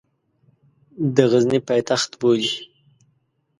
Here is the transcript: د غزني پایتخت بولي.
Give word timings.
د 1.15 1.17
غزني 1.31 1.59
پایتخت 1.67 2.11
بولي. 2.19 2.51